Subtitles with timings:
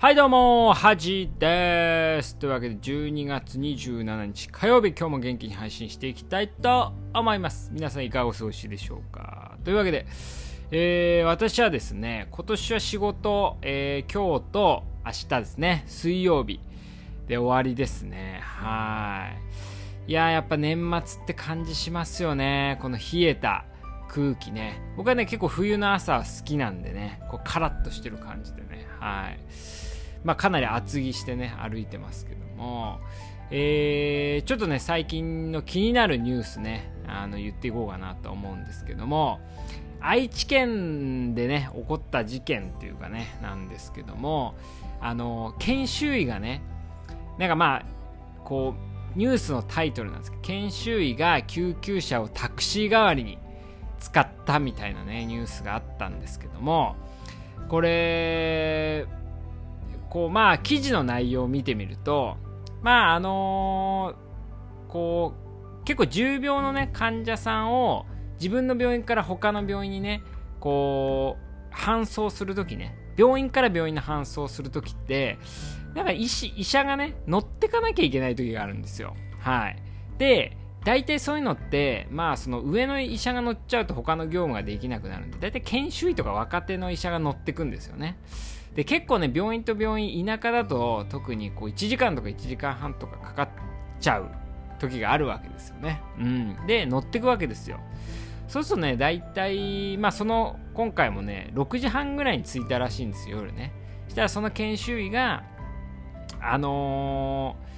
[0.00, 2.36] はいどうも、はじです。
[2.36, 7.70] というわけで12月27日火曜日今日も元気に配信していきたいと思います。
[7.72, 10.06] 皆さんいかがお過ごしでしょうかというわけで、
[10.70, 16.60] えー、私はですね、今年は仕事、えー、今日と明日ですね、水曜日
[17.26, 18.40] で終わりですね。
[18.42, 19.32] は
[20.06, 20.12] い。
[20.12, 22.78] いややっぱ年末って感じしますよね。
[22.80, 23.64] この冷えた
[24.08, 24.80] 空気ね。
[24.96, 28.86] 僕はね、結構冬の朝好きなんでね、こうカラッとしてる感じでね。
[28.98, 29.38] はい。
[30.24, 33.00] まあ、かなり厚着してね、歩いてますけども、
[33.50, 39.40] えー、ちょっとね、最近の気になるニュースね、あの言っていこうかなと思うんですけども、
[40.00, 44.54] 愛知県でね、起こった事件っていうかね、なんですけども、
[45.00, 46.62] あの、研修医がね、
[47.38, 47.84] なんかまあ、
[48.44, 48.74] こ
[49.14, 53.38] う、ニュースのタイトルなんですけど、研修医が救急車をタクシー代わりに
[53.98, 56.96] 使ったみたいなね、ニュースがあったんですけども、
[57.68, 59.06] これ、
[60.08, 62.36] こうまあ記事の内容を見てみると
[62.82, 65.34] まああのー、こ
[65.82, 68.06] う結構重病のね患者さんを
[68.40, 70.22] 自分の病院から他の病院にね
[70.60, 71.36] こ
[71.70, 75.38] う搬送する時ね病院から病院に搬送する時って
[75.94, 79.14] なんか医師医者がね乗ってかなきゃいけない時があるんですよ。
[79.40, 79.82] はい。
[80.18, 88.16] で大体そういうのってまあその上の医者が乗っちゃうと他の業務ができなくなるんで大体研修医とか若手の医者が乗ってくんですよね。
[88.74, 93.48] で結構ね病院と病院田舎だと特にこう1時間とか1時間半とかかかっ
[93.98, 94.28] ちゃう
[94.78, 97.80] 時があるわけですよね、うん、で乗ってくわけですよ。
[98.46, 103.72] そうするとね大体まあその今回もね6時半ぐらいに着いたらしいんですよ夜ね。
[104.08, 105.44] したらその研修医が
[106.40, 107.56] あの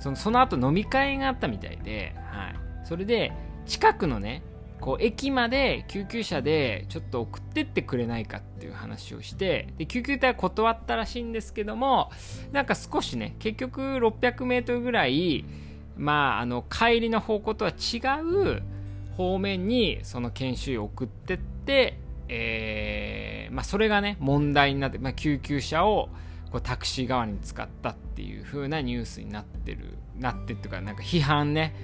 [0.00, 3.32] そのその後飲み会があったみたいで、はい、それで
[3.66, 4.42] 近くのね
[4.80, 12.10] こう駅まで救急車でちょっと送ってってくれないかっていう話をしてで救急隊は断ったらしいんですけども
[12.50, 15.44] なんか少しね結局 600m ぐらい
[15.96, 18.62] まああの帰りの方向とは違う
[19.16, 21.98] 方面にその研修医を送ってって、
[22.28, 26.08] えーまあ、それがね問題になって、まあ、救急車を
[26.50, 31.74] こうタクシー側に使ったっていう風なニュースになってるなってっていうかなんか批判ね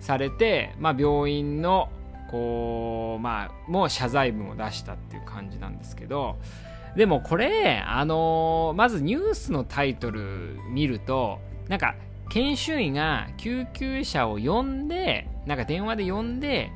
[0.00, 1.88] されて、まあ、病院の
[2.30, 6.38] こうまあもう謝罪文を出したっていう感じなんですけど
[6.96, 11.94] でもこれあの、まずニュースのタイトル見るとなんか
[12.30, 16.70] 研修医が救急車を呼んでなんか電話で呼んで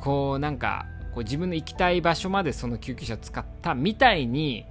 [0.00, 4.64] こうなんかこう自分の行きたい場所までその救急車を使ったみたいに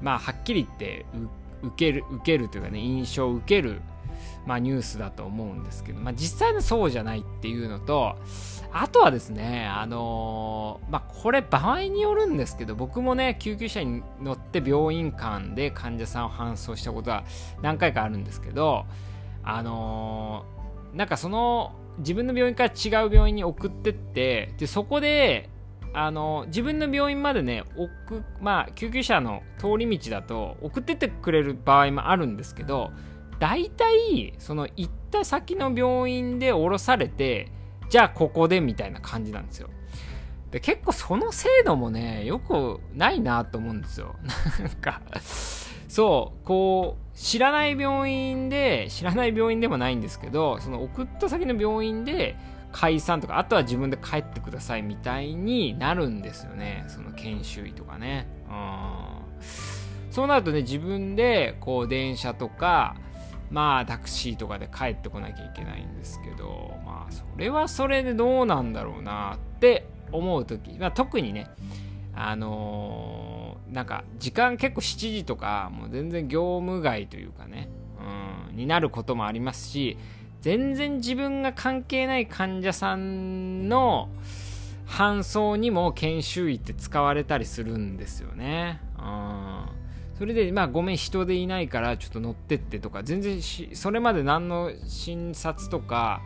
[0.00, 1.06] まあはっきり言って
[1.62, 3.80] 受ける受けるというかね印象を受ける
[4.46, 8.16] まあ、ニュースだと思うんですけど、まあ、実際のそうじゃないっていうのと
[8.72, 17.24] あとはですね、あのー、まあ、これ場合によるんですけど、僕もね、救急車に乗って病院間で患者さんを搬送したことは
[17.62, 18.84] 何回かあるんですけど、
[19.42, 25.47] あのー、なんかその、自分の病院から違う病院に送ってって、で、そこで、
[25.92, 32.90] あの、自分の病院までね、送、まあ、救急車の通り道だと送ってってくれる場合もあるんですけど、
[33.38, 37.50] 大体、その行った先の病院で降ろされて、
[37.88, 39.70] じゃあここでみたいな感じなんですよ。
[40.50, 44.16] で結構その制度もね、よくないなと思うんですよ。
[44.60, 45.02] なんか、
[45.88, 52.36] そう、こう、知らない病院で、知らない病院でもないんですけど、その送った先の病院で
[52.80, 56.84] 解散とか、あとは自分で帰ってくださいみたいになるんですよね。
[56.86, 58.28] その研修医とかね。
[58.48, 60.12] うん。
[60.12, 62.94] そうなるとね、自分でこう電車とか、
[63.50, 71.48] まあタクシーとかで帰ってこなきゃいけないんですけどまあそれはそれでどうなんだろうなって思う時、まあ、特にね
[72.14, 77.68] あのー、なんか時間結構7時とかもう全然業務外というかね、
[78.50, 79.96] うん、になることもありますし
[80.40, 84.08] 全然自分が関係ない患者さんの
[84.86, 88.80] 搬送にも研修医って使われたりするんですよね。
[88.98, 89.78] うん
[90.18, 96.22] それで、まあ、ごめん、人でいないから、ちょっと乗ってってとか、全然それまで何の診察とか、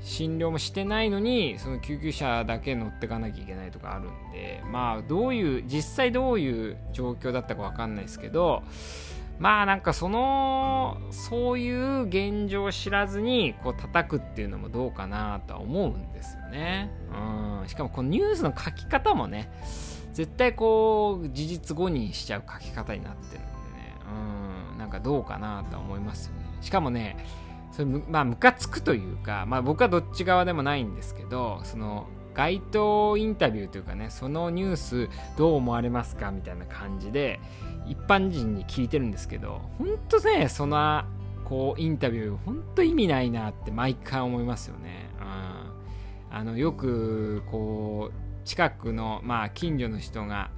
[0.00, 8.64] 診療もしてないのに、その救急車だけ乗ってかなきゃいけないとかあるんで、まあ、どういう、実際どういう状況だったかわかんないですけど、
[9.42, 16.92] まあなんかそのそういう現状を知らずにこう叩くっていうのもどうかなとは思うんですよね。
[17.10, 17.68] うん。
[17.68, 19.50] しかもこのニュースの書き方もね
[20.12, 23.96] 絶対こう事実誤認しちゃう書き方になってるんでね。
[24.70, 24.78] うん。
[24.78, 26.42] なんかどうかなとは思いますよね。
[26.60, 27.16] しかもね
[27.72, 37.40] それまあムカつくというかまあ僕はどっち側でもないんですけどその街頭インタビューというかねそのニュースどう思われますかみたいな感じで
[37.86, 41.04] 一般人に聞いてるんですけど本当ねその
[41.44, 45.10] こうインタビュー本当意味ないなって毎回思いますよね。
[46.30, 50.50] うん、あのよくこう近くのまあ近所の人が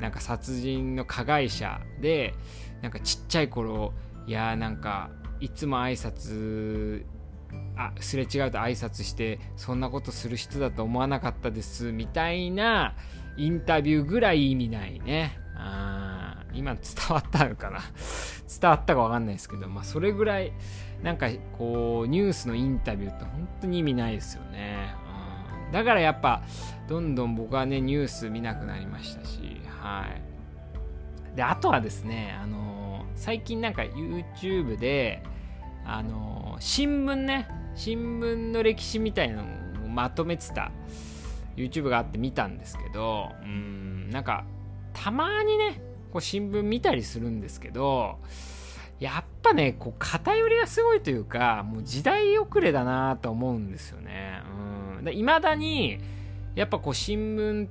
[0.00, 2.34] なんか殺人の加害者で
[2.80, 3.92] なんかちっちゃい頃
[4.26, 7.04] いやーなんかいつも挨拶
[7.82, 12.94] あすれ違うと挨拶してそんなことする人だと思わなかったですみたいな
[13.38, 15.38] インタビューぐらい意味ないね。
[15.56, 17.80] あ今伝わったのかな？
[18.60, 20.52] 伝わったか分かんないですけど、まあ、それぐらい
[21.02, 24.94] なんかこうニュースのインタビューって本当に意味ないですよね、
[25.66, 26.42] うん、だからやっぱ
[26.88, 30.06] どんどん僕はねニュース見なくなりましたしは
[31.32, 31.36] い。
[31.36, 35.22] であとはですねあの最近なんか YouTube で
[35.86, 40.70] あの新聞ね新聞の歴史みたいなのをまとめてた
[41.56, 44.44] YouTube があって見たんですけどうんなんか
[44.92, 45.80] たまにね
[46.12, 48.18] こう新聞見たりするんですけど
[48.98, 54.42] やっぱねこう偏りがすごいというかもう時代遅れだなと思うんですよね。
[55.12, 55.98] いまだに
[56.54, 57.70] やっぱこう新聞っ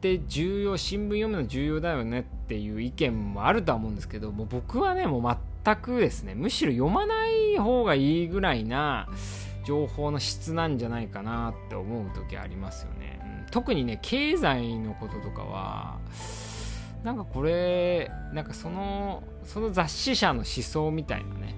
[0.00, 5.22] て重要新聞読むの重要だよねっていう意見もあるとは思うんですけどもう僕はねもう
[5.64, 9.08] 全くですねむしろ読まない方がいいぐらいな
[9.66, 15.98] 情報の質なんじゃないかなって思う時ありますよね、うん、特にね経済のこととかは
[17.04, 21.54] なんかこれなんかそのその雑誌社の思想みたいなね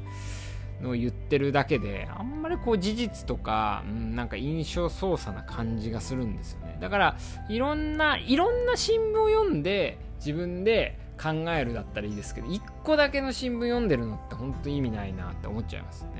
[0.82, 6.78] のを言ってるだけであんまりこう事実とか、うん、なんか印象操作な感じがするんですよね。
[6.80, 7.16] だから
[7.48, 16.10] いろんないろんな新聞を読んで自分で考えるだったらいいですけど1個だけの新聞読んでるのって本当意味ないなって思っちゃいますね、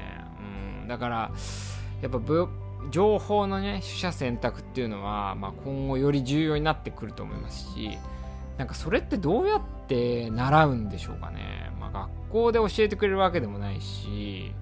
[0.82, 1.32] うん、だから
[2.02, 2.20] やっぱ
[2.90, 7.98] 情報のね取捨選択っていうのは、まあ、今後より重要になってくると思いますし
[8.58, 14.52] なんかそれってどうやって習うんでしょうかね、まあ、学校で教えてくれるわけでもないし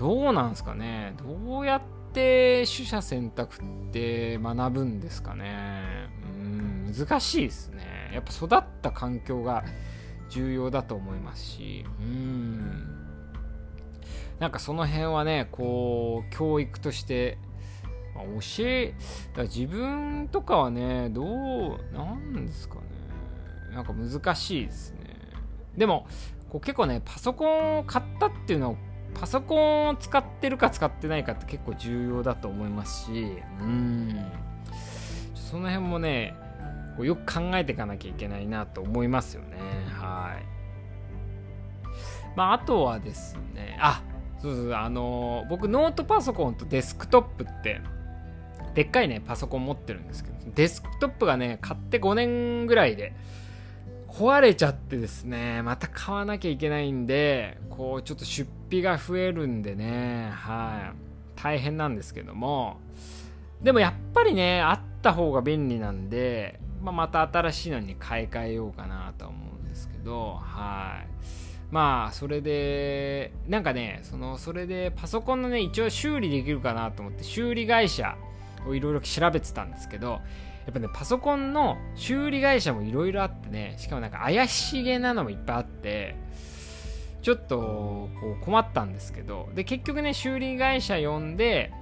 [0.00, 1.12] どうなんですかね。
[1.18, 1.82] どうやっ
[2.14, 3.58] て取捨選択っ
[3.92, 6.08] て学ぶんですかね。
[6.38, 7.99] うん難しいですね。
[8.12, 9.64] やっぱ育った環境が
[10.28, 11.84] 重要だと思いますし。
[12.00, 12.96] うん。
[14.38, 17.38] なんかその辺はねこう教育として、
[18.14, 18.94] 教え
[19.36, 22.80] だ自分とかはねどうなんですかね。
[23.72, 24.98] なんか難しいですね。
[25.76, 26.06] でも
[26.48, 28.76] こう結構ねパソコンを買ったっていうのは
[29.14, 33.38] パソコンを使ってるか使ってないかって結構重要だと思いますし。
[33.60, 34.24] うん。
[35.34, 36.34] その辺もね
[36.96, 39.58] こうよく考えていかなきゃいけないなと思いますよね。
[39.92, 40.44] はい。
[42.36, 44.02] まああとはですねあ
[44.40, 47.80] そうそうあのー、僕ノートパソコンとデスクトップって
[48.74, 53.12] でっかいね、パソコン持ってるんですけど、デスクトップがね、買って5年ぐらいで
[54.08, 62.78] 壊れちゃってですね、また買わなきゃいけないんで、こう、ちょっと出費が増えるんでね、はい、大変なんですけども、
[63.62, 71.08] でもやっぱりね、あった方が便利なんで、まあ、また新しいのに買い替えようかなと思うんですけど、はい。
[71.70, 78.16] まあそれでなんかねそのそれでパソコンのね一応修理できるかなと思って修理会社
[78.66, 80.20] をいろいろ調べてたんですけど、
[80.66, 86.16] やっぱね、パソコンの修理会社もいろいろあってね、しかもなんか怪しげなのもいっぱいあって、
[87.22, 91.72] ちょっとこう困ったんですけど、で、結局ね、修理会社呼んで、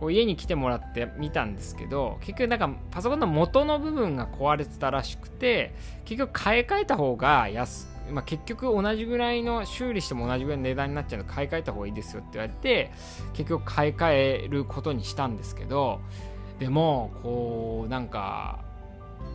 [0.00, 5.74] こう家に来てもらって見たんですけど、結局なんかパソコンの元の部分が壊れてたらしくて、
[6.06, 12.90] 結局買い替えた方が安まあ、結局同じぐらいの修理しても同じぐらいの値段になっちゃうので買い替えた方がいいですよって言われて
[13.34, 16.00] 結局買い替えることにしたんですけど
[16.58, 18.64] でもこうなんか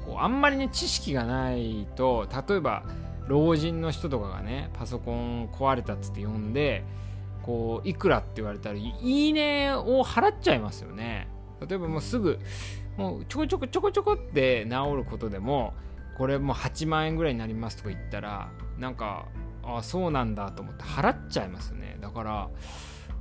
[0.06, 2.84] こうあんまりね知識がないと例えば
[3.28, 6.84] 老人の人とかがねパソコン壊れたっつって呼んで
[7.46, 11.28] こういくらって言われたらいいねを払っちゃいますよね。
[11.62, 12.40] 例えばもうすぐ
[12.98, 15.76] もうちょこちょこちょこちょこって治ることでも
[16.18, 18.50] これもう8万円ぐらいになりますとか言ったら
[18.80, 19.28] なんか
[19.64, 22.00] あそうなんだと思って払っちゃいますよね。
[22.02, 22.50] だから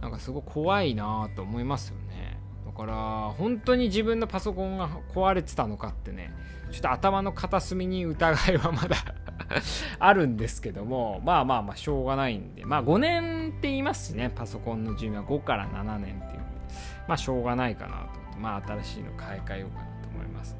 [0.00, 2.40] なんかすごい怖いなと思いますよね。
[2.64, 6.34] だから本当に自分のパソコンが壊れてたのかってね
[6.72, 8.96] ちょっと頭の片隅に疑いはまだ
[9.98, 16.38] あるんですけども、まあまあまあ、しょうがないんで、まあ5年って言いますしね、パソコンの寿命は5から7年っていうんで、
[17.08, 20.56] まあしょうがないかなと思って、まあ新しいの買い替えようかなと思います、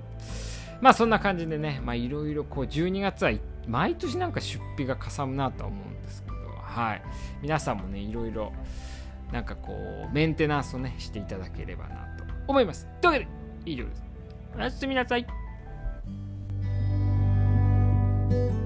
[0.81, 3.33] まあそんな感じでね、まあいろいろこう12月は
[3.67, 7.03] 毎年なんか出費がかさむなとは思うんですけど、はい。
[7.43, 8.53] 皆さんもね、いろいろ
[9.33, 12.87] なんかこう、メンテナンスをね、していただければなと思います。
[13.01, 13.31] というわけで、
[13.65, 14.05] 以上です。
[14.57, 15.27] おやすみなさい。
[18.31, 18.64] thank you